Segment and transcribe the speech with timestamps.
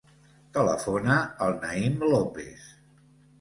[0.55, 1.17] Telefona
[1.49, 2.67] al Naïm Lopes.